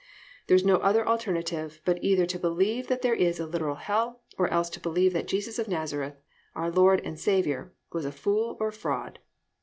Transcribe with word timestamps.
There 0.47 0.55
is 0.55 0.65
no 0.65 0.77
other 0.77 1.07
alternative 1.07 1.79
but 1.85 2.03
either 2.03 2.25
to 2.25 2.39
believe 2.39 2.87
that 2.87 3.03
there 3.03 3.13
is 3.13 3.39
a 3.39 3.45
literal 3.45 3.75
hell 3.75 4.23
or 4.35 4.47
else 4.47 4.67
to 4.71 4.79
believe 4.79 5.13
that 5.13 5.27
Jesus 5.27 5.59
of 5.59 5.67
Nazareth, 5.67 6.19
our 6.55 6.71
Lord 6.71 7.01
and 7.05 7.19
Saviour, 7.19 7.71
was 7.91 8.03
a 8.05 8.11
fool 8.11 8.57
or 8.59 8.69
a 8.69 8.73
fraud. 8.73 9.19